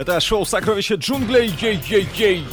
[0.00, 1.54] Это шоу «Сокровища джунглей».
[1.60, 2.46] Ей-ей-ей.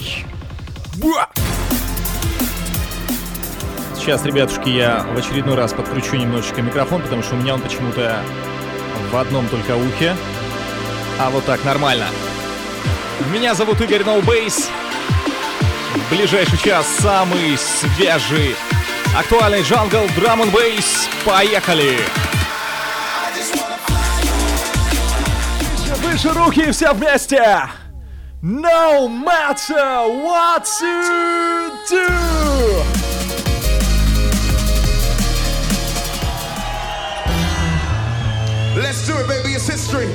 [3.96, 8.20] Сейчас, ребятушки, я в очередной раз подключу немножечко микрофон, потому что у меня он почему-то
[9.13, 10.18] в одном только ухе.
[11.21, 12.07] А вот так нормально.
[13.32, 14.70] Меня зовут Игорь Ноубейс.
[15.95, 18.57] В ближайший час самый свежий,
[19.18, 21.07] актуальный джангл драм н бейс.
[21.23, 21.98] Поехали!
[26.18, 27.70] Выше руки все вместе!
[28.42, 32.08] No matter what you do!
[38.75, 39.53] Let's do it, baby.
[39.53, 40.09] It's history.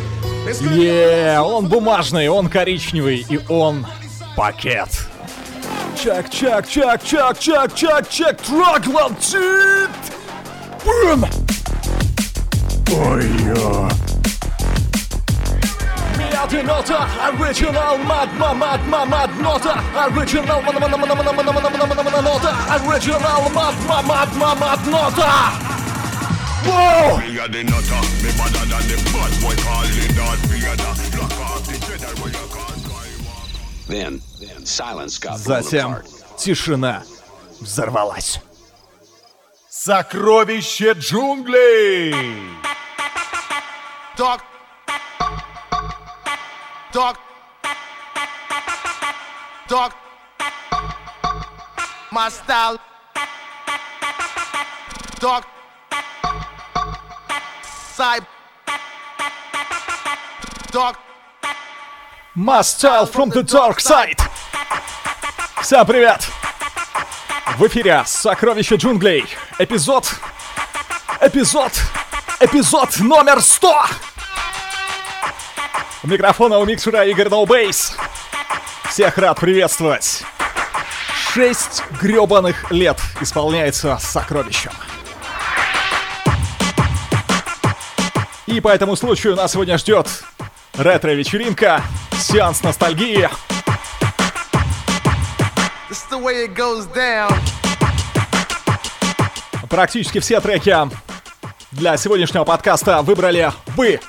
[0.75, 3.87] Yeah, он бумажный, он коричневый и он
[4.35, 4.89] пакет.
[6.03, 9.91] Чак, чак, чак, чак, чак, чак, чак, троглотит!
[10.85, 11.27] Бум!
[12.91, 13.89] Ой-ё.
[16.43, 25.53] Мятый нота, оригинал, мадма, мадма, мад, нота, оригинал, нота, оригинал, мадма, мадма, мад, нота!
[26.65, 27.19] Воу!
[27.19, 30.91] Me a the nutter, me better than the bad boy calling Darth Vader.
[31.17, 33.21] Block off the Jedi where you can't climb.
[33.87, 36.03] Then, then silence got Затем
[36.37, 37.05] тишина
[37.61, 38.41] взорвалась.
[39.71, 42.13] Сокровище джунглей!
[44.17, 44.52] Talk.
[46.93, 47.19] Talk.
[49.67, 49.95] Talk.
[52.11, 52.79] My style.
[55.19, 55.47] Talk.
[57.95, 58.27] Side.
[60.71, 60.99] Talk.
[62.35, 64.19] My style from the dark side.
[65.63, 66.29] Всем привет!
[67.57, 69.25] В эфире Сокровище джунглей.
[69.59, 70.13] Эпизод...
[71.23, 71.73] Эпизод...
[72.41, 74.12] Эпизод номер 100!
[76.05, 77.97] У микрофона у микшера Игорь Ноубейс.
[78.91, 80.25] Всех рад приветствовать.
[81.33, 84.73] Шесть гребаных лет исполняется сокровищем.
[88.47, 90.09] И по этому случаю нас сегодня ждет
[90.77, 91.83] ретро-вечеринка,
[92.19, 93.31] сеанс ностальгии.
[99.71, 100.77] Практически все треки
[101.71, 104.01] для сегодняшнего подкаста выбрали вы,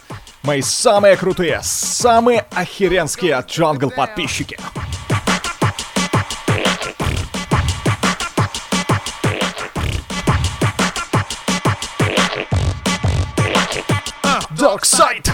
[0.44, 4.58] мои самые крутые, самые охеренские джангл подписчики.
[14.56, 15.30] Dark Side.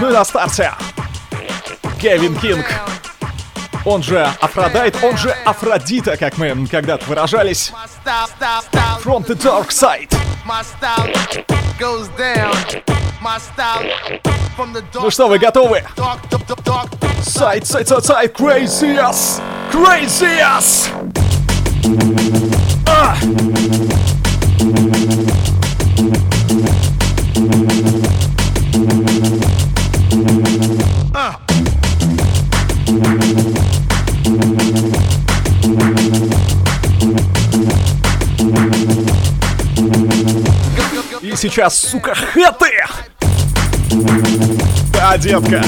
[0.00, 0.72] Ну и на старте
[2.00, 2.66] Кевин Кинг,
[3.84, 7.72] он же Aphrodite, он же Афродита, как мы когда-то выражались.
[9.02, 10.14] From the Dark Side.
[14.94, 15.84] Ну что, вы готовы?
[17.22, 19.40] Сайт, сайт, сайт, сайт, crazy ass!
[19.72, 20.88] Crazy ass!
[31.14, 31.39] А!
[41.30, 42.84] И сейчас, сука, хэты!
[44.92, 45.62] Да, детка!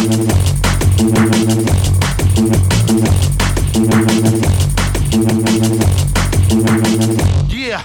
[7.48, 7.80] Yeah.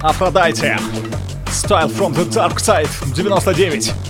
[0.00, 0.78] Aphrodite.
[1.50, 4.07] Style from the Dark Side 99.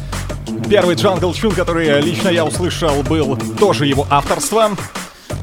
[0.69, 4.77] Первый джангл tune, который лично я услышал, был тоже его авторством.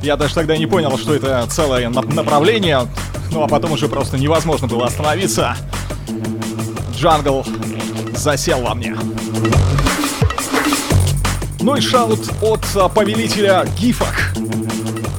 [0.03, 2.87] Я даже тогда не понял, что это целое на- направление.
[3.31, 5.57] Ну а потом уже просто невозможно было остановиться.
[6.95, 7.43] Джангл
[8.15, 8.95] засел во мне.
[11.59, 14.31] Ну и shout от а, повелителя гифок.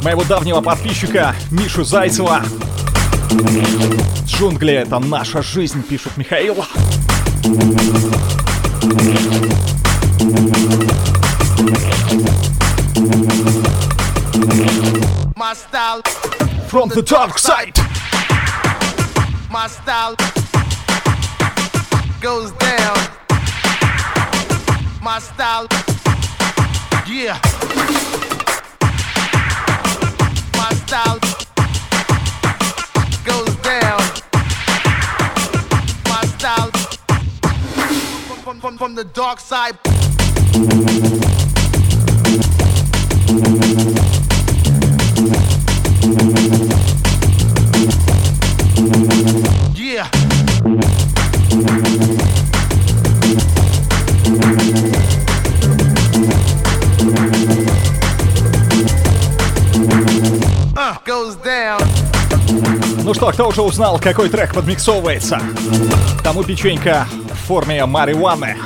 [0.02, 2.42] Моего давнего подписчика Мишу Зайцева.
[4.24, 6.64] Джунгли— это наша жизнь, пишет Михаил.
[15.46, 16.02] My style
[16.66, 17.78] from the dark side.
[19.48, 20.16] My style
[22.20, 22.96] goes down.
[25.00, 25.68] My style,
[27.06, 27.38] yeah.
[30.56, 31.20] My style
[33.24, 34.00] goes down.
[36.08, 36.70] My style
[38.42, 39.78] from, from, from the dark side.
[63.02, 65.40] Ну что, кто уже узнал, какой трек подмиксовывается?
[66.22, 68.56] Тому печенька в форме марихуаны.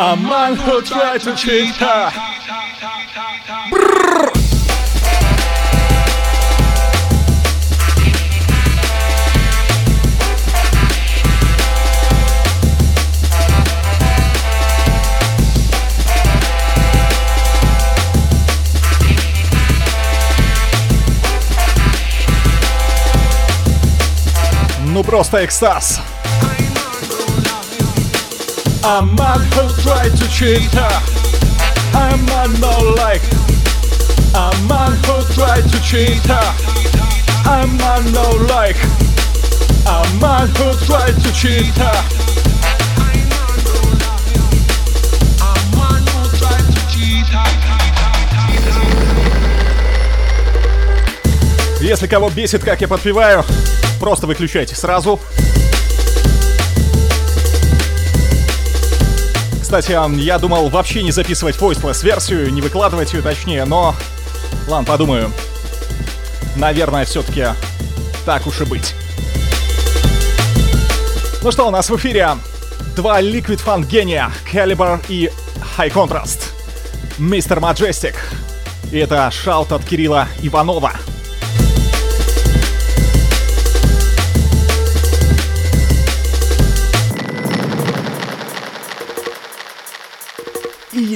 [0.00, 2.12] A man who tried to cheat her.
[24.86, 26.00] Ну просто экстаз.
[28.84, 31.02] A man who tried to cheat her.
[31.94, 33.22] A man no like.
[34.34, 36.54] A man who tried to cheat her.
[37.46, 38.76] A man no like.
[39.86, 42.28] A man who tried to cheat her.
[51.80, 53.44] Если кого бесит, как я подпеваю,
[54.00, 55.20] просто выключайте сразу.
[59.68, 59.92] Кстати,
[60.22, 63.94] я думал вообще не записывать voiceless версию, не выкладывать ее точнее, но...
[64.66, 65.30] Ладно, подумаю.
[66.56, 67.48] Наверное, все-таки
[68.24, 68.94] так уж и быть.
[71.42, 72.30] Ну что, у нас в эфире
[72.96, 75.30] два Liquid Funk гения, Caliber и
[75.76, 76.44] High Contrast.
[77.18, 78.14] Мистер Majestic.
[78.90, 80.92] И это шаут от Кирилла Иванова.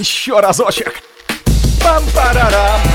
[0.03, 1.01] Еще разочек.
[1.81, 2.92] Пам-парарам.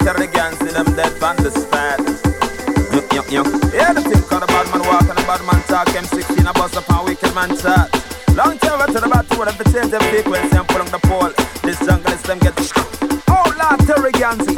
[0.00, 2.00] This the gang see them dead van the spot.
[2.94, 3.46] Yup, yup, yup.
[3.74, 5.88] Yeah, the thing called the bad man walk and the bad man talk.
[5.92, 7.92] M16 a bust up and wicked man talk.
[8.32, 10.98] Long time to the battle with them to change them frequency and pull on the
[11.04, 11.32] pole.
[11.60, 12.56] This jungle is them get
[13.28, 14.56] outlaw Terry Ganzi.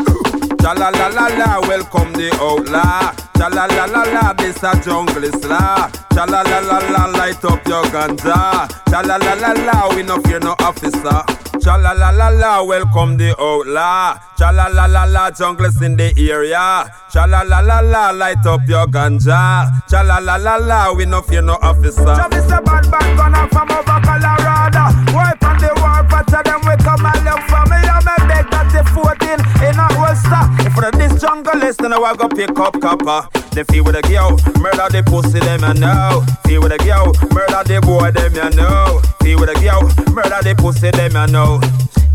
[0.63, 3.11] Cha la la la la, welcome the outlaw.
[3.35, 5.91] Cha la la la la, this a jungle is law.
[6.15, 8.71] Cha la la la la, light up your ganja.
[8.87, 11.44] Cha la la la la, we no fear no officer.
[11.65, 14.19] Cha la la la la, welcome the outlaw.
[14.37, 16.93] Cha la la la la, jungle is in the area.
[17.11, 19.73] Cha la la la la, light up your ganja.
[19.89, 22.05] Cha la la la la, we no fear no officer.
[22.05, 24.93] Travis a bad bad gunner from over Colorado.
[25.17, 27.81] Wipe on the war, but them we come and look for me.
[27.81, 30.45] I'm a they 14 in a holster.
[30.69, 33.29] If for this jungle list, then I go pick up copper.
[33.53, 36.25] They feel with a girl, murder the pussy, them you know.
[36.45, 39.01] Feel with a girl, murder the boy, them you know.
[39.23, 39.83] Feel with a girl,
[40.13, 41.61] murder the pussy, them you know.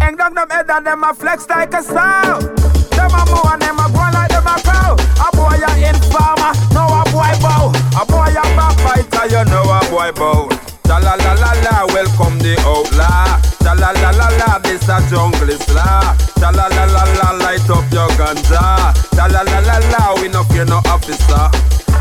[0.02, 2.40] Hang down them head and them a flex like a sow.
[2.96, 4.96] Them a move and them a go like them a crow.
[4.98, 7.72] A boy a informer, no a boy bow.
[7.96, 10.50] A boy a backbiter, you know a boy bow.
[10.88, 13.49] Cha la la la la, welcome the outlaw.
[13.64, 16.16] Cha la la la la, this a jungle is law.
[16.40, 18.94] Cha la la la la, light up your ganja.
[19.16, 21.52] Cha la la la la, we no fear no officer.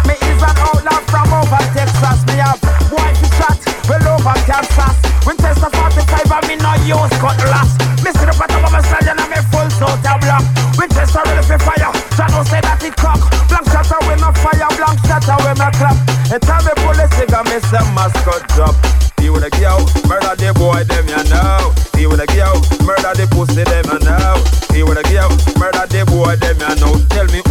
[0.06, 2.24] Me is an outlaw from over Texas.
[2.26, 4.96] Me have boy to shot, well over Kansas.
[5.26, 7.76] Winchester 45 and me no use cutlass.
[8.00, 10.44] Me see the bottom of my stallion and me full suit of black.
[10.78, 11.92] Winchester ready for fire.
[12.16, 13.20] John say that it cock.
[13.50, 15.98] Blank shatter with no fire, blank shatter with my clap.
[16.32, 18.97] And time me pull the cigar, me say mascot drop.
[19.28, 21.74] See with a girl, murder the boy, them you know.
[21.92, 24.40] With a girl, murder the pussy, them you know.
[24.72, 25.28] With a girl,
[25.60, 26.96] murder the boy, them you know.
[27.12, 27.44] Tell me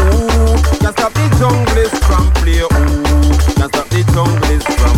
[0.81, 2.65] can stop the junglist from play?
[3.62, 4.98] Can stop the junglist from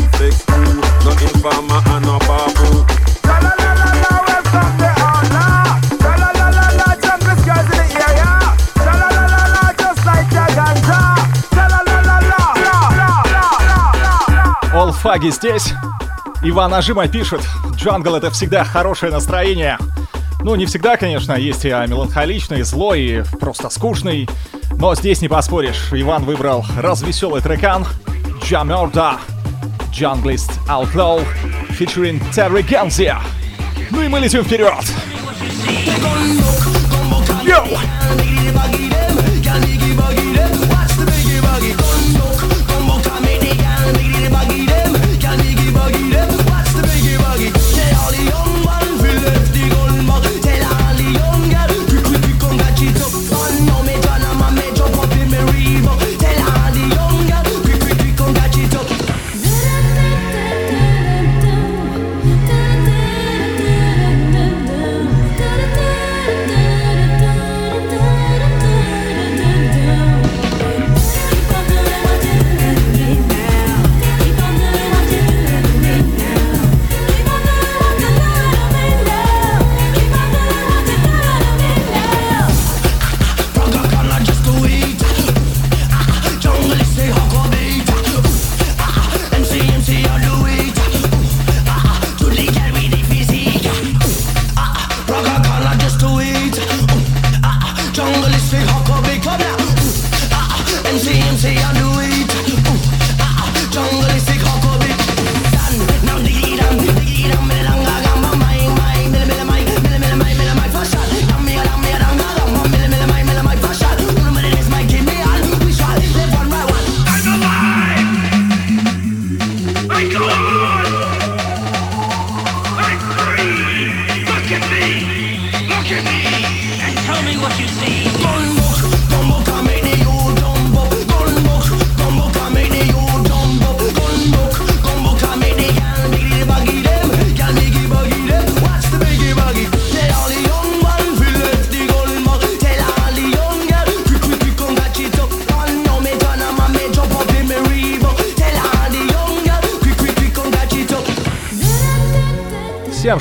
[1.04, 2.88] no informer and no babu?
[14.72, 14.94] All
[15.32, 15.74] здесь.
[16.50, 17.42] Иван Ажима пишет,
[17.76, 19.78] джангл это всегда хорошее настроение.
[20.42, 24.28] Ну, не всегда, конечно, есть и меланхоличный, злой, и просто скучный.
[24.72, 25.90] Но здесь не поспоришь.
[25.92, 27.86] Иван выбрал развеселый трекан
[28.44, 29.18] Джамерда
[29.92, 31.24] Junglist Outlaw
[31.78, 33.20] featuring Terry Ganzia.
[33.92, 34.74] Ну и мы летим вперед.
[37.44, 37.78] Йоу!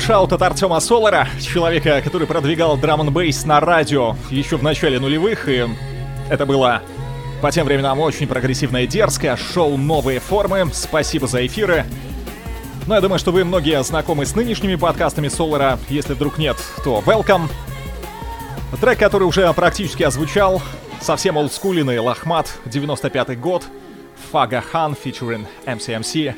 [0.09, 5.47] Шаут от Артема Солара, человека, который продвигал драм бейс на радио еще в начале нулевых,
[5.47, 5.67] и
[6.31, 6.81] это было
[7.43, 11.85] по тем временам очень прогрессивное и дерзкое, шоу «Новые формы», спасибо за эфиры.
[12.87, 17.03] Ну, я думаю, что вы многие знакомы с нынешними подкастами Солара, если вдруг нет, то
[17.05, 17.47] welcome.
[18.81, 20.59] Трек, который уже практически озвучал,
[21.01, 23.63] совсем олдскулиный Лохмат, 95 год,
[24.31, 26.33] Фага Хан, featuring MCMC,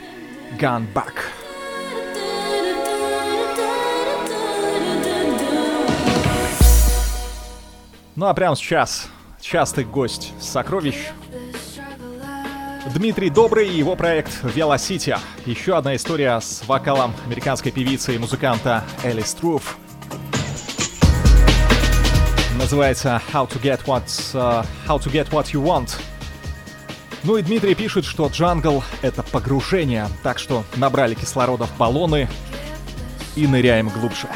[0.60, 1.41] Gun Back.
[8.16, 9.08] Ну а прямо сейчас
[9.40, 10.98] частый гость сокровищ.
[12.94, 15.18] Дмитрий Добрый и его проект Velocity.
[15.46, 19.78] Еще одна история с вокалом американской певицы и музыканта Элис Труф.
[22.58, 25.98] Называется How to Get What, uh, How to Get What You Want.
[27.24, 32.28] Ну и Дмитрий пишет, что джангл— это погружение, так что набрали кислорода в баллоны
[33.38, 34.28] и ныряем глубже.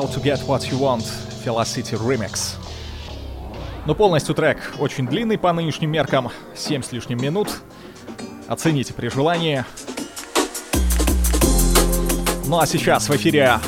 [0.00, 1.04] How to Get What You Want,
[1.44, 2.54] Velocity Remix.
[3.84, 7.48] Но полностью трек очень длинный по нынешним меркам, 7 с лишним минут.
[8.48, 9.62] Оцените при желании.
[12.46, 13.58] Ну а сейчас в эфире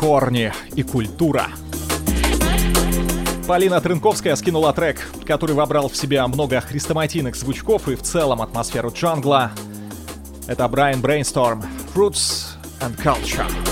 [0.00, 1.46] Корни и культура.
[3.46, 8.90] Полина Трынковская скинула трек, который вобрал в себя много хрестоматийных звучков и в целом атмосферу
[8.90, 9.52] джангла.
[10.48, 11.62] Это Брайан Брейнсторм,
[11.94, 13.63] Roots and Culture.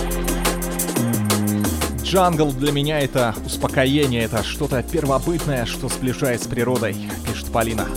[2.12, 6.94] Джангл для меня это успокоение, это что-то первобытное, что сближает с природой,
[7.26, 7.88] пишет Полина.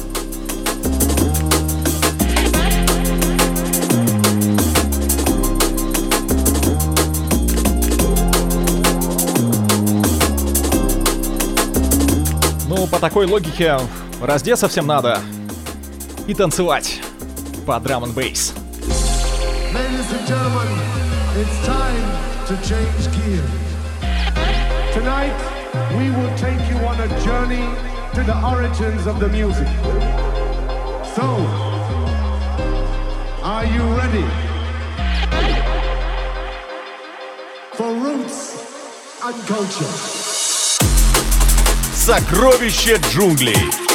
[12.69, 13.77] Ну, по такой логике,
[14.21, 15.19] раздеться всем надо
[16.25, 17.01] и танцевать
[17.65, 18.53] по драм н бейс.
[21.35, 23.64] It's time to change gear.
[24.94, 25.38] Tonight,
[25.96, 27.66] we will take you on a journey
[28.14, 29.68] to the origins of the music.
[31.14, 31.26] So,
[33.42, 34.26] are you ready?
[37.76, 38.40] For roots
[39.22, 39.92] and culture.
[41.94, 43.93] Сокровище джунглей.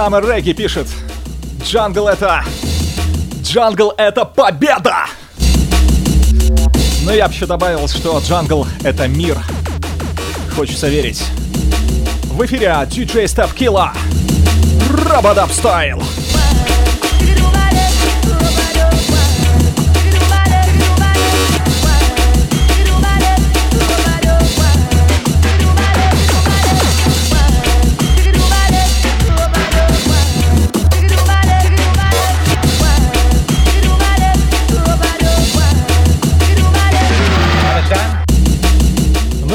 [0.00, 0.86] Summer Reggae пишет.
[1.62, 2.42] Джангл это...
[3.42, 5.04] Джангл это победа!
[7.04, 9.36] Но я еще добавил, что джангл это мир.
[10.56, 11.22] Хочется верить.
[12.32, 13.90] В эфире DJ Step Killa.
[15.04, 16.02] Rub-a-dub style.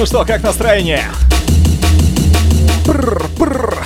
[0.05, 1.03] Что, как настроение?
[2.85, 3.83] Пррр, пррр.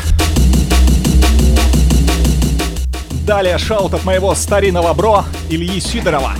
[3.26, 6.34] Далее шаут от моего старинного бро Ильи Сидорова.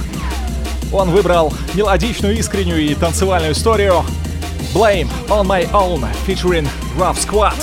[0.92, 4.04] Он выбрал мелодичную, искреннюю и танцевальную историю
[4.74, 7.56] Blame on my own featuring Rough Squad.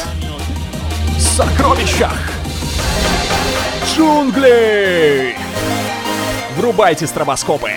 [1.18, 2.16] Сокровищах!
[3.94, 5.36] Джунгли!
[6.56, 7.72] Врубайте стробоскопы!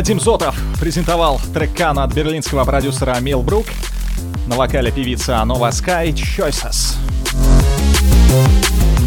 [0.00, 3.66] Вадим Зотов презентовал трек Кана от берлинского продюсера Мил Брук
[4.46, 6.94] на вокале певица Nova Sky Choices.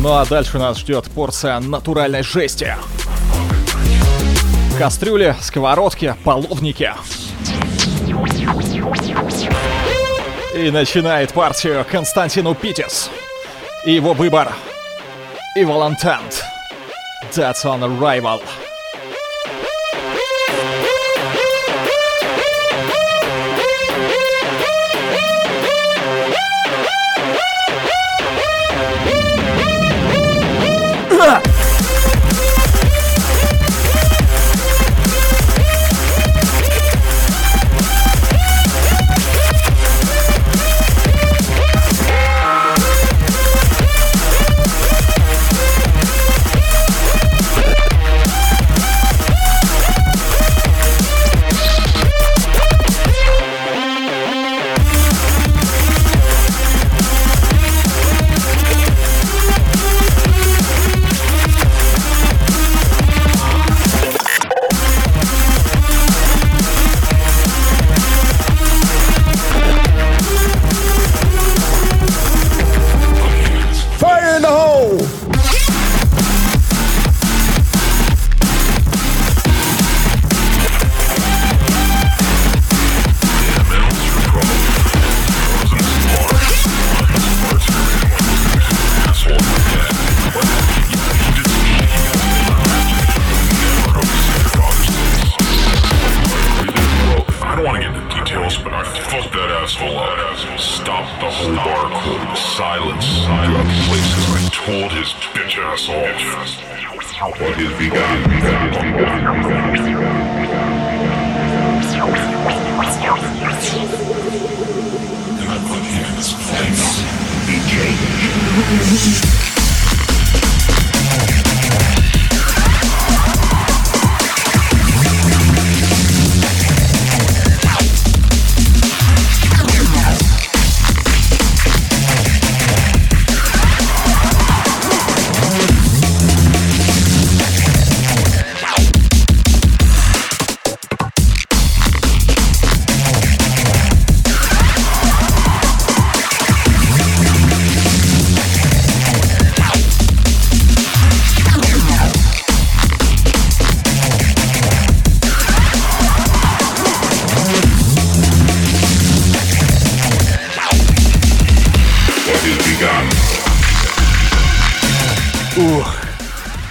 [0.03, 2.75] Ну а дальше нас ждет порция натуральной жести.
[4.77, 6.91] Кастрюли, сковородки, половники.
[10.55, 13.09] И начинает партию Константину Питис.
[13.83, 14.53] И его выбор.
[15.55, 16.43] И Волантант.
[17.31, 18.43] That's on arrival.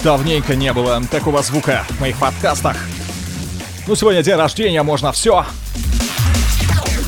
[0.02, 2.76] Давненько не было такого звука в моих подкастах.
[3.86, 5.46] Ну, сегодня день рождения, можно все.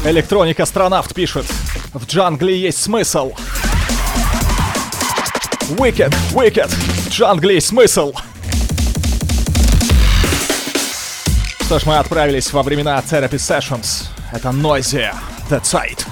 [0.05, 1.47] Электроника Астронавт пишет.
[1.93, 3.33] В джангле есть смысл.
[5.71, 6.69] Wicked, wicked.
[6.69, 8.13] В джангле есть смысл.
[11.63, 14.07] Что ж, мы отправились во времена Therapy Sessions.
[14.33, 15.13] Это Noisy,
[15.51, 16.07] The Side.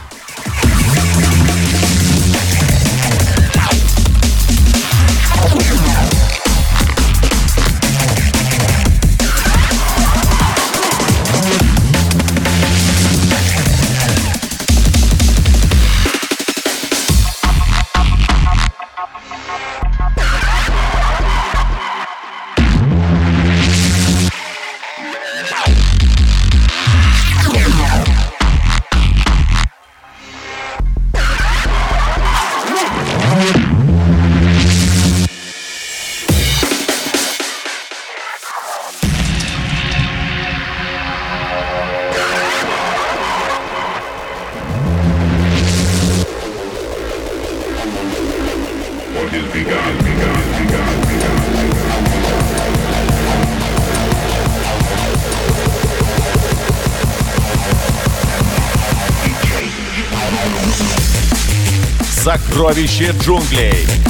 [62.72, 64.01] Сокровище джунглей.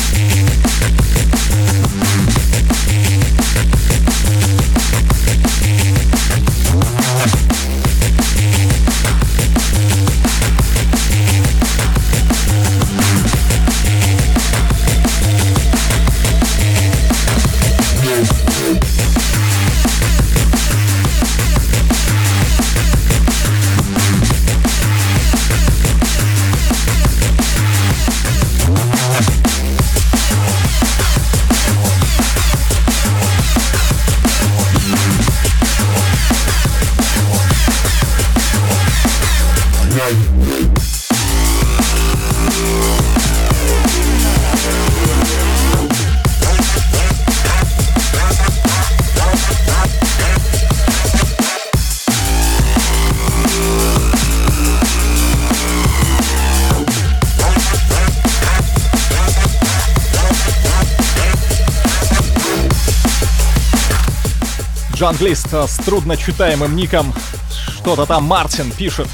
[65.03, 67.13] Джанглист с трудночитаемым ником
[67.51, 69.09] что-то там Мартин пишет.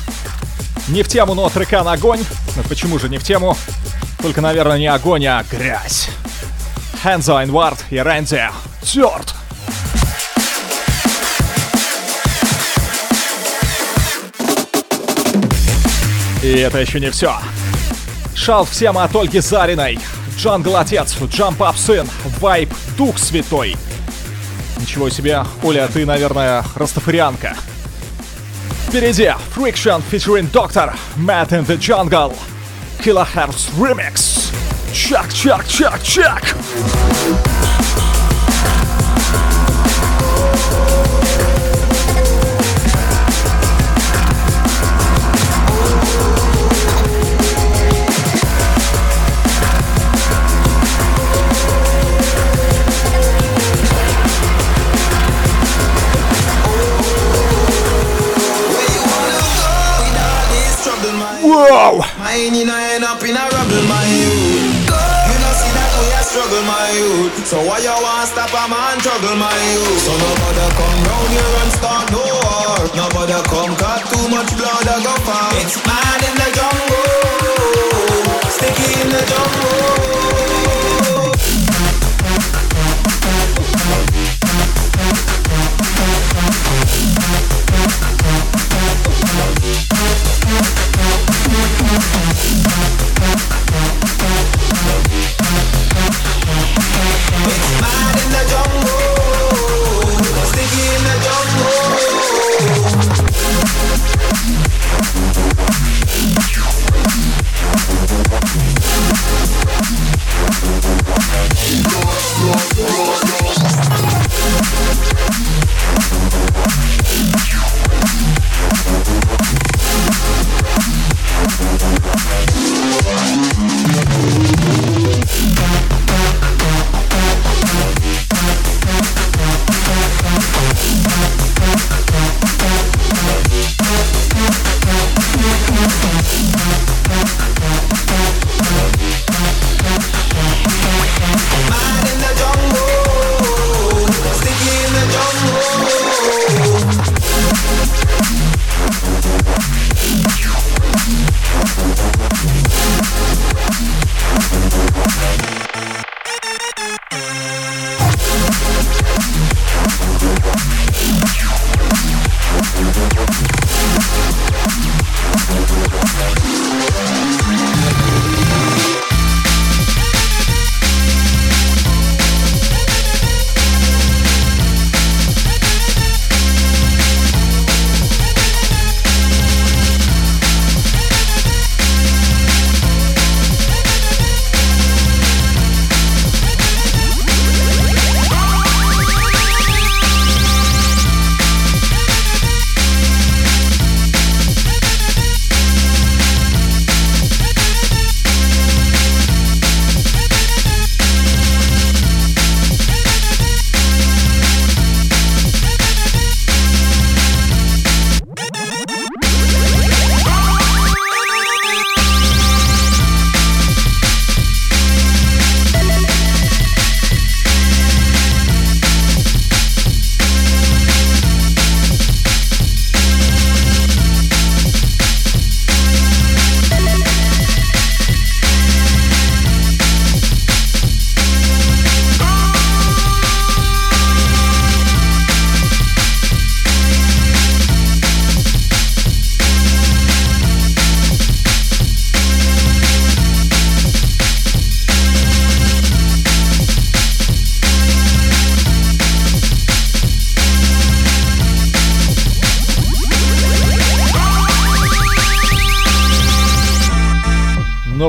[0.89, 2.21] Не в тему, но трекан огонь.
[2.69, 3.57] Почему же не в тему?
[4.21, 6.11] Только, наверное, не огонь, а грязь.
[7.03, 8.51] Hanzo Inward и Randie.
[8.83, 9.35] Dirt!
[16.43, 17.35] И это еще не все.
[18.35, 19.99] Shout всем от Ольги Зариной.
[20.37, 22.07] Джангл Отец, Jump Up Сын,
[22.41, 23.75] Вайп Дух Святой—
[24.79, 25.45] Ничего себе.
[25.63, 27.57] Оля, ты, наверное, растафарианка.
[28.87, 32.35] Впереди Friction featuring Doctor, Matt in the Jungle,
[33.03, 34.51] Kilohertz Remix.
[34.95, 35.29] Чак,
[61.59, 61.99] Bro!
[62.23, 64.87] Mine you end up in a rubble, my youth.
[64.87, 67.35] You know see that we I struggle, my youth.
[67.51, 69.99] So why you wanna stop a man struggle, my youth?
[70.07, 72.79] So nobody come round here and start no war.
[72.95, 75.51] Nobody come cut too much blood, I go far.
[75.59, 76.88] It's mad in the jungle.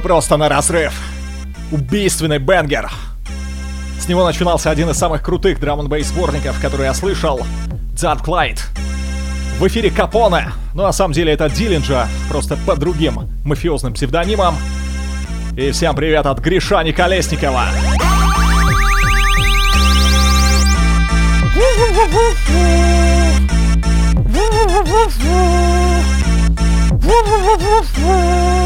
[0.10, 0.92] Просто на разрыв.
[1.72, 2.90] Убийственный бенгер.
[4.00, 7.46] С него начинался один из самых крутых драм н сборников, который я слышал.
[7.94, 8.58] Dark Light.
[9.60, 10.52] В эфире Капоне.
[10.74, 14.58] Но на самом деле это Диллинджа, просто по другим мафиозным псевдонимам.
[15.56, 17.66] И всем привет от Гришани Колесникова.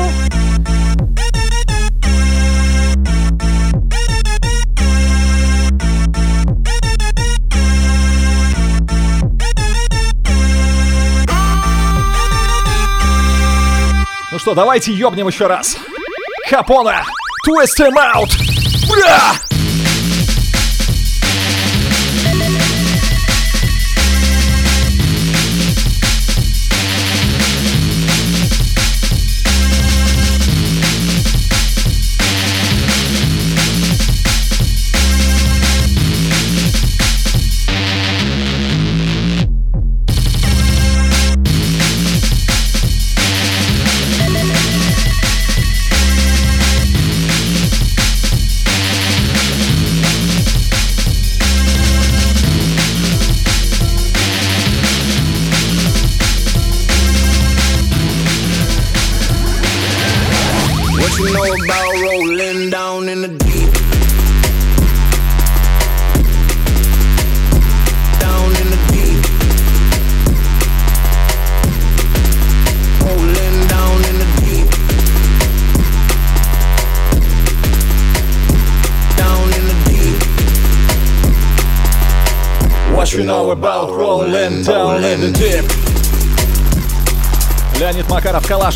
[0.09, 0.22] Ну
[14.43, 15.77] что, давайте ёбнем еще раз.
[16.49, 17.05] Капона!
[17.47, 18.29] Twist him out!
[18.91, 19.42] Бля!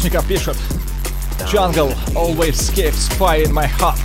[0.07, 0.57] Калашников пишет.
[1.51, 3.99] Jungle always keeps fire in my heart.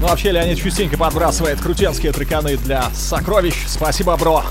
[0.00, 3.54] Ну вообще Леонид частенько подбрасывает крутенские треканы для сокровищ.
[3.66, 4.44] Спасибо, бро.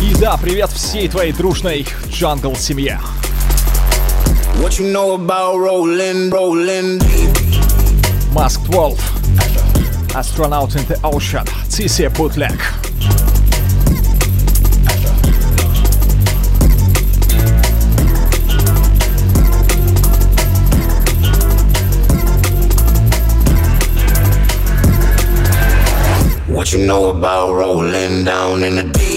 [0.00, 3.00] И да, привет всей твоей дружной Jungle семье.
[4.60, 7.02] What you know about rolling, rolling?
[8.32, 9.00] Masked Wolf.
[10.14, 11.44] Astronaut in the Ocean.
[11.68, 12.83] TC Bootleg.
[26.74, 29.13] You know about rolling down in the deep?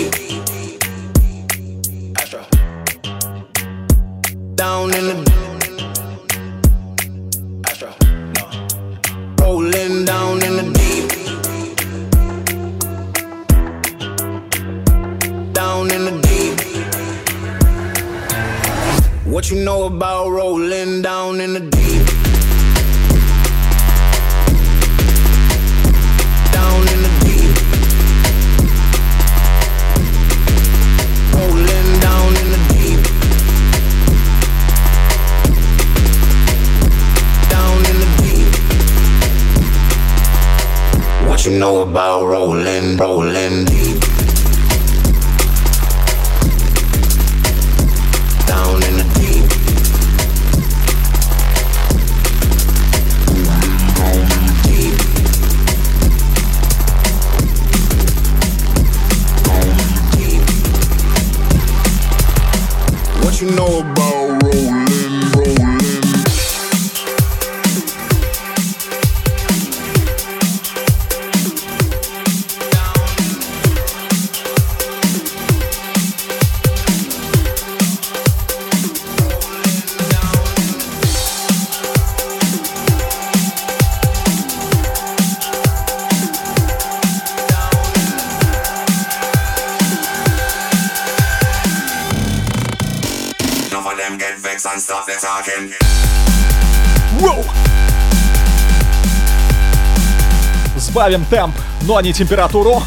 [101.29, 102.83] Темп, но не температуру.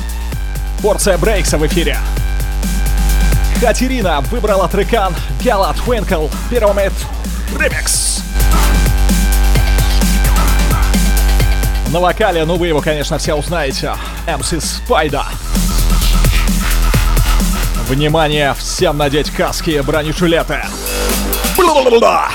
[0.82, 1.99] Порция брейкса в эфире.
[3.61, 6.93] Катерина выбрала трекан Gala Twinkle Pyramid
[7.53, 8.22] Remix.
[11.93, 13.95] На вокале, ну вы его, конечно, все узнаете.
[14.26, 15.24] MC Спайда.
[17.88, 20.62] Внимание, всем надеть каски и бронежилеты.
[21.57, 22.30] Бла-бла-бла-бла.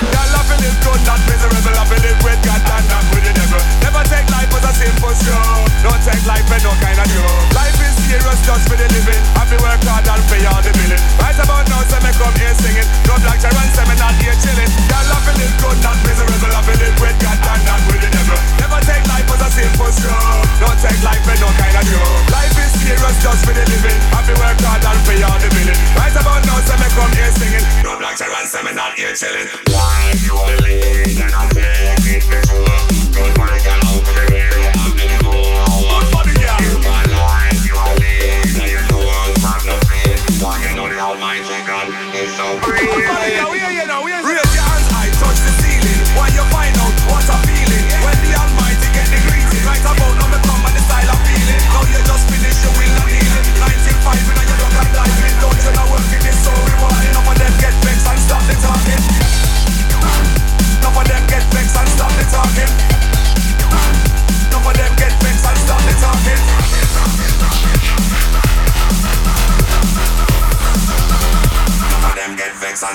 [4.76, 5.65] Simple show.
[5.86, 7.46] Don't take life for no kind of joke.
[7.54, 9.22] Life is serious just for the living.
[9.38, 10.98] Have to work hard and pay all the billing.
[11.22, 12.90] Right about now, so me come here singing.
[13.06, 14.66] No black and say me not here chilling.
[14.90, 16.50] Y'all love it good, not miserable.
[16.50, 18.40] Love it with God and not with the devil.
[18.58, 20.50] Never take life as a simple stroke.
[20.58, 22.34] Don't take life for no kind of joke.
[22.34, 23.98] Life is serious just for the living.
[24.10, 25.78] Have to work hard and pay all the billing.
[25.94, 27.66] Right about now, so me come here singing.
[27.86, 29.54] No black and say me not here chilling.
[29.70, 30.34] Why you
[30.66, 31.30] leaving?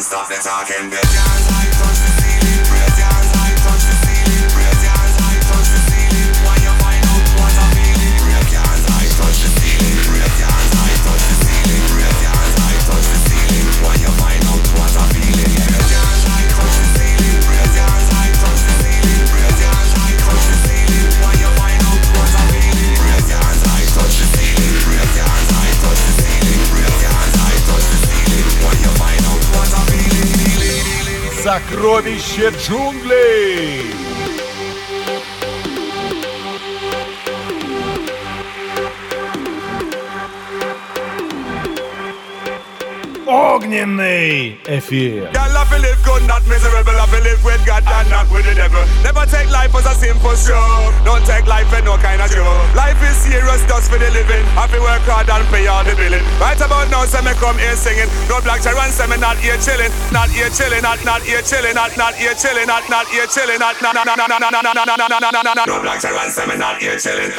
[0.01, 1.60] non-stop that I can be.
[31.69, 34.00] Сокровище джунглей!
[43.70, 45.30] Огненный эфир.
[45.30, 46.98] Girl, I feel live good, not miserable.
[46.98, 48.82] I feel live with God and not with the devil.
[49.06, 50.90] Never take life as a simple show.
[51.06, 52.66] Don't take life as no kind of joke.
[52.74, 54.42] Life is serious, just for the living.
[54.58, 56.26] Have to work hard and pay all the billing.
[56.42, 58.10] Right about now, say me come here singing.
[58.26, 61.78] No black Sharon, say me not here chilling, not here chilling, not not here chilling,
[61.78, 64.62] not not here chilling, not not here chilling, not na na na na na na
[64.66, 65.64] na na na na na na.
[65.70, 67.30] No black Sharon, say me not here chilling.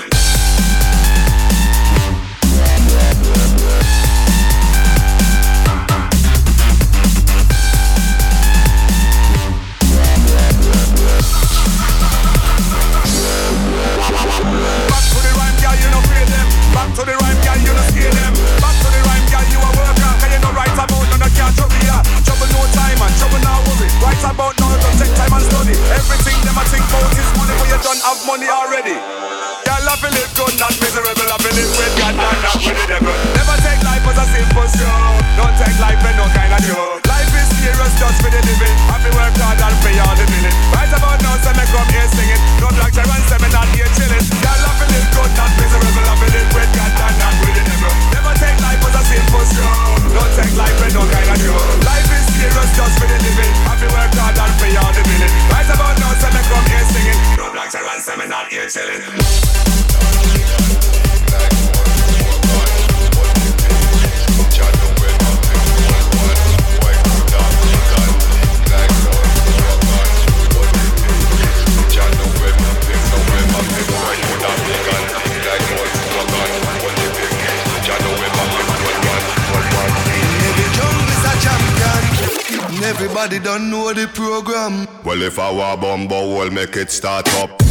[85.22, 87.62] If I were bumbo, we'll make it start up.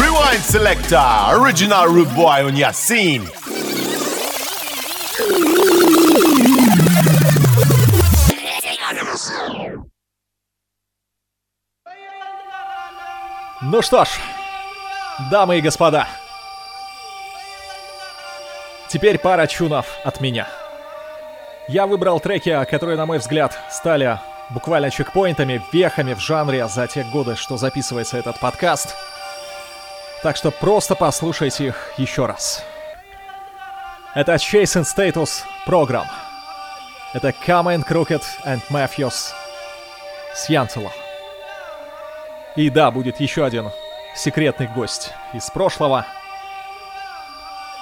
[0.00, 3.26] Rewind Selector, original rude boy on your scene.
[13.62, 14.08] Ну что ж,
[15.30, 16.06] дамы и господа,
[18.88, 20.46] теперь пара чунов от меня.
[21.68, 24.20] Я выбрал треки, которые, на мой взгляд, стали
[24.50, 28.94] буквально чекпоинтами, вехами в жанре за те годы, что записывается этот подкаст.
[30.22, 32.62] Так что просто послушайте их еще раз.
[34.14, 36.06] Это Chasing Status Program.
[37.12, 39.32] Это Come and Crooked and Matthews
[40.34, 40.90] с Янцела.
[42.56, 43.70] И да, будет еще один
[44.14, 46.06] секретный гость из прошлого.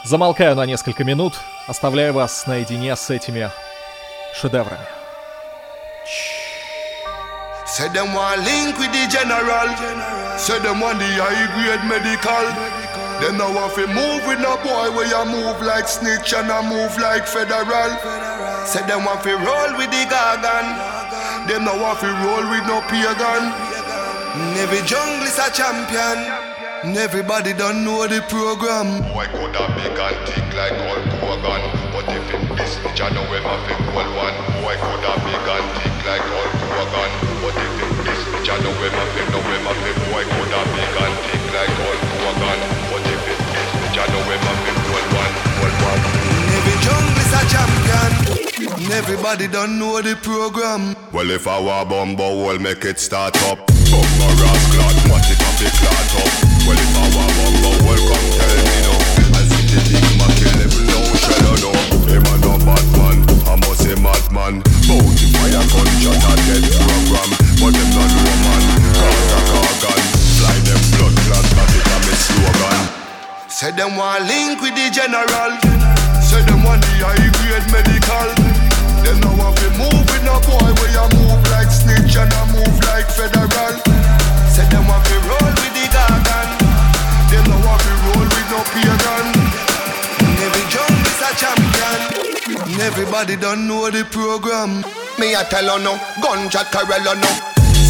[0.04, 3.50] Замолкаю на несколько минут, оставляю вас наедине с этими
[4.34, 5.03] шедеврами.
[7.74, 9.66] Say them want link with the general.
[10.38, 12.46] Say them want the high grade medical.
[13.18, 16.62] Them now want to move with no boy where you move like snitch and I
[16.62, 17.90] move like federal.
[18.62, 21.50] Say them want to roll with the gargan.
[21.50, 23.42] Them now want to roll with no pagan.
[24.62, 26.30] Every jungle is a champion.
[26.94, 29.02] Everybody don't know the program.
[29.10, 33.26] Boy could have big and like Hulk Hogan But if in this bitch I know
[33.26, 33.74] a fi
[34.14, 37.10] one Boy could have big and like Hulk wagon.
[37.44, 40.52] If it this bitch, I know where my fit, know where my fit, boy, could
[40.54, 41.14] I be gone,
[41.54, 41.70] like
[43.04, 46.00] if it this bitch, I know where my fit, one one, one one.
[46.56, 48.12] Every jungle is a champion.
[48.84, 50.96] And everybody don't know the program.
[51.12, 53.58] Well, if I were bumbo, we'll make it start up.
[53.90, 55.56] Bumbo rascal, what it up,
[56.18, 56.30] up.
[56.66, 58.43] Well, if I were bumbo, welcome
[63.94, 64.62] the madman.
[64.86, 67.30] Bounty fire gunshot and get program
[67.62, 68.64] But them not woman,
[68.98, 70.02] Carter Cargan
[70.38, 72.80] Fly them blood clot, that it a me slogan.
[73.46, 75.52] Say them want link with the general.
[76.26, 78.30] Say them want the high grade medical.
[79.06, 82.42] Them now want to move with no boy Where you move like snitch and I
[82.50, 83.74] move like federal.
[84.50, 86.48] Say them want to roll with the gargan
[87.30, 89.26] Them now want to roll with no pagan.
[90.40, 92.23] Every jump is a champion.
[92.64, 94.80] Everybody don't know the program.
[95.18, 97.28] Me a tell on no, gunja carrel no.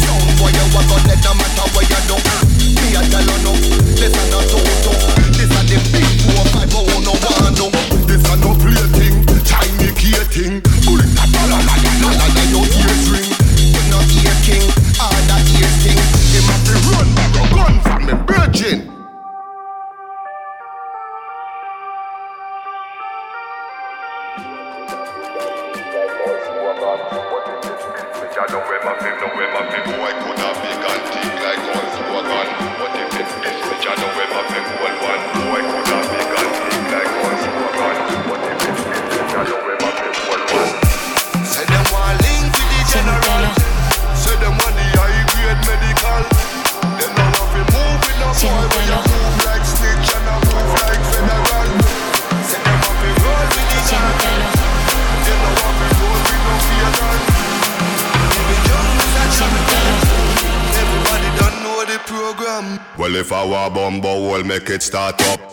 [0.03, 2.15] Young boy you walk gun, it no matter what you do.
[2.83, 3.51] Me a tell on no,
[3.95, 4.91] this a no toto.
[5.31, 7.71] This a the big four five, oh no one no.
[8.05, 8.94] This a no play.
[64.75, 65.44] it, start up.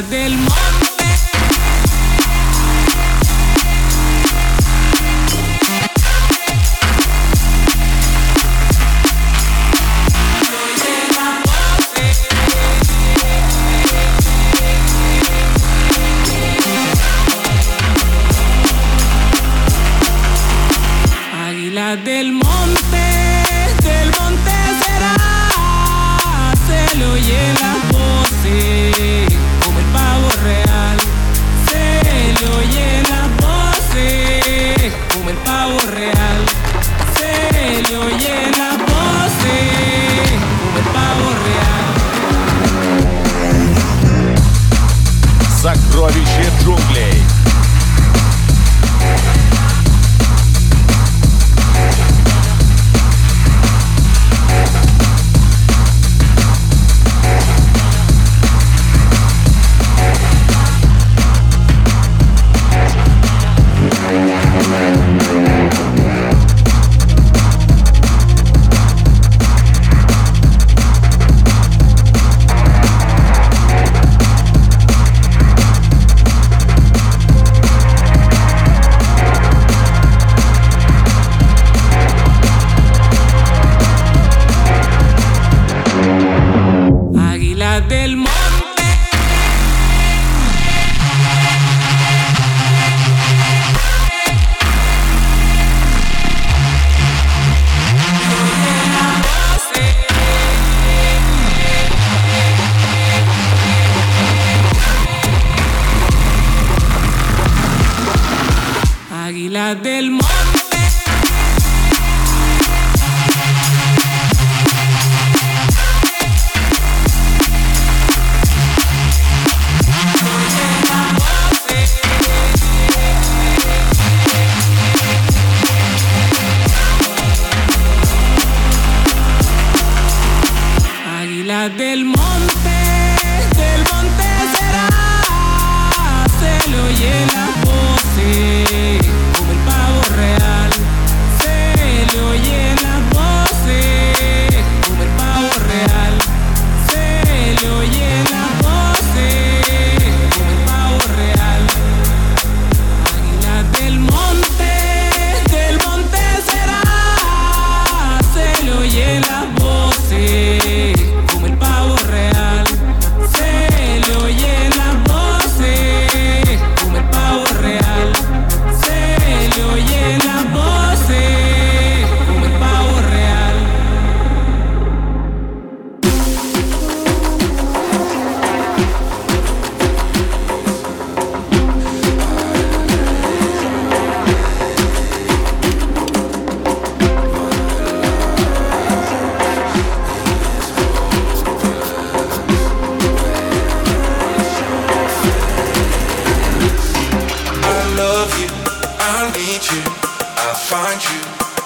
[0.00, 0.51] del mundo.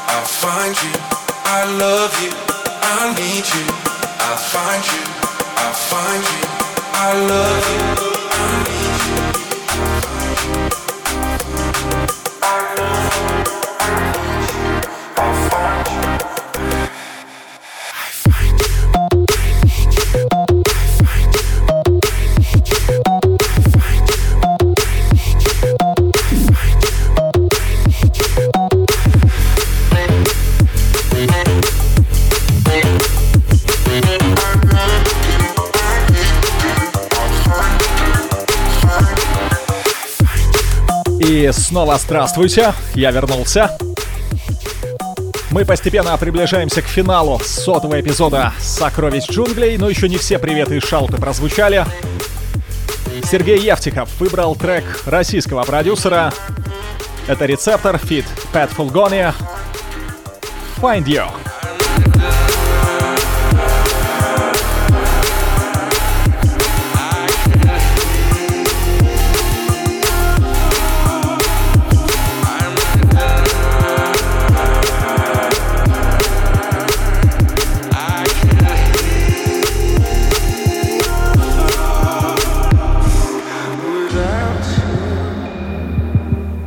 [0.09, 1.17] I find you.
[1.49, 2.33] I love you,
[2.83, 3.67] I need you,
[4.19, 5.03] I find you,
[5.57, 6.43] I find you.
[6.93, 8.16] I love you,
[41.77, 43.77] снова здравствуйте, я вернулся.
[45.51, 50.81] Мы постепенно приближаемся к финалу сотого эпизода «Сокровищ джунглей», но еще не все приветы и
[50.81, 51.85] shout ы прозвучали.
[53.31, 56.33] Сергей Евтиков выбрал трек российского продюсера.
[57.29, 59.35] Это Receptor, feat Pat Fulgoni.
[60.81, 61.29] Find You.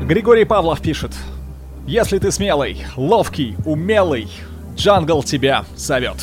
[0.09, 1.11] Григорий Павлов пишет.
[1.85, 4.27] Если ты смелый, ловкий, умелый,
[4.75, 6.15] джангл тебя зовет.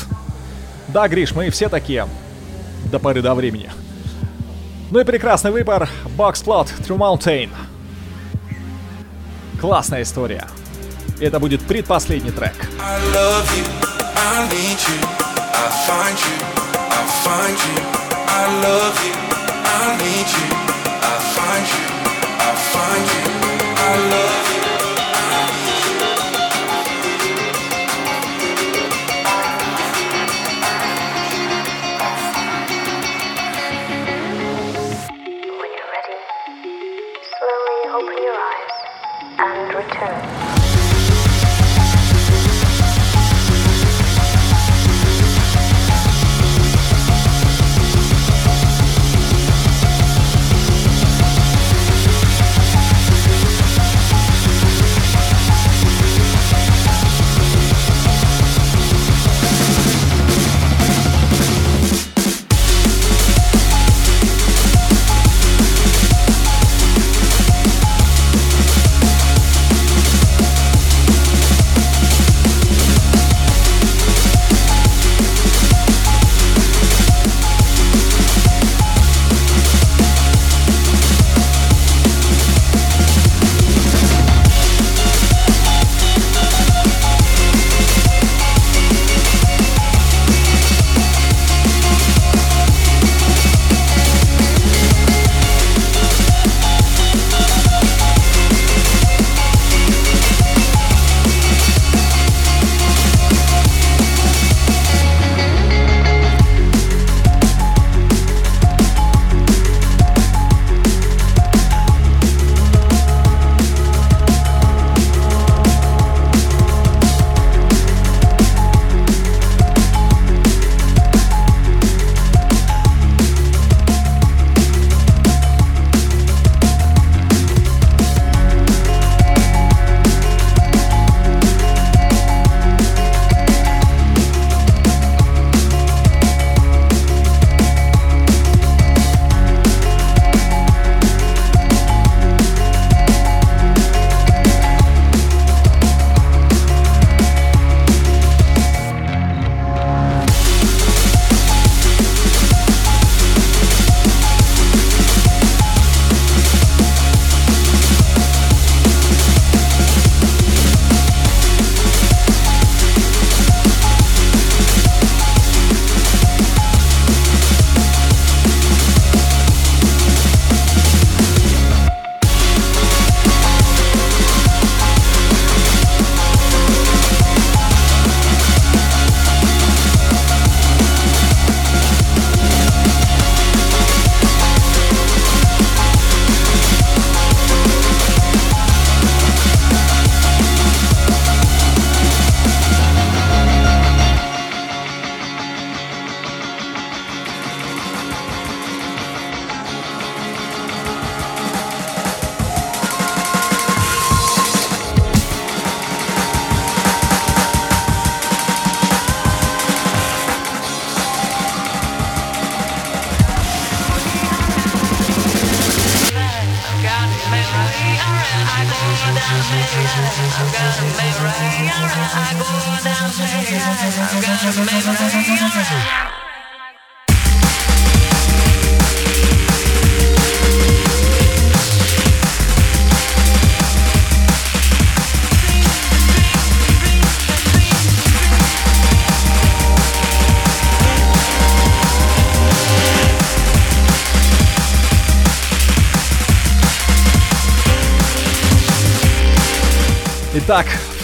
[0.89, 2.05] Да, Гриш, мы все такие.
[2.91, 3.71] До поры до времени.
[4.91, 5.87] Ну и прекрасный выбор.
[6.17, 7.49] Boxplot True Mountain.
[9.61, 10.45] Классная история.
[11.21, 12.55] Это будет предпоследний трек.
[12.81, 13.63] I love you,
[14.17, 14.99] I need you,
[15.53, 16.35] I find you,
[16.89, 17.05] I
[22.73, 23.26] find you.
[23.87, 24.46] our love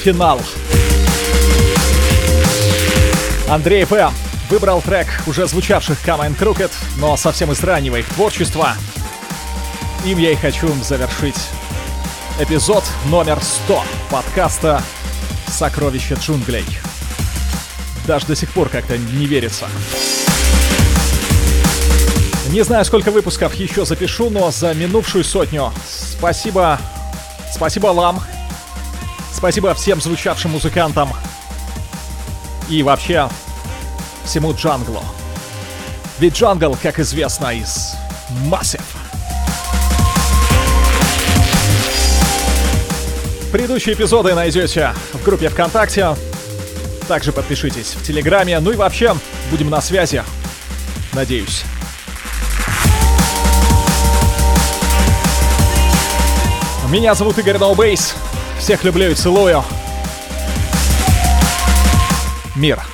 [0.04, 0.41] финал.
[3.47, 4.12] Андрей П.
[4.49, 8.74] выбрал трек уже звучавших Come Crooked, но совсем из раннего их творчества.
[10.04, 11.38] Им я и хочу завершить
[12.38, 13.82] эпизод номер 100
[14.12, 14.84] подкаста
[15.47, 16.66] «Сокровища джунглей».
[18.06, 19.68] Даже до сих пор как-то не верится.
[22.49, 26.78] Не знаю, сколько выпусков еще запишу, но за минувшую сотню спасибо,
[27.54, 28.22] спасибо вам,
[29.34, 31.09] спасибо всем звучавшим музыкантам
[32.69, 33.29] и вообще
[34.23, 35.03] всему джанглу.
[36.19, 37.95] Ведь джангл, как известно, из
[38.45, 38.81] Massive.
[43.51, 46.15] Предыдущие эпизоды найдете в группе ВКонтакте.
[47.07, 48.59] Также подпишитесь в Телеграме.
[48.59, 49.15] Ну и вообще,
[49.51, 50.23] будем на связи.
[51.13, 51.63] Надеюсь.
[56.89, 58.15] Меня зовут Игорь Ноубейс.
[58.64, 59.61] Всех люблю и целую.
[62.55, 62.92] Мир.